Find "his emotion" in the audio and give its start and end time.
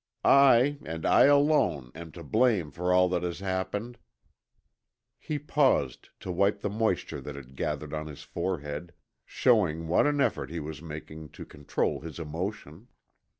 11.99-12.87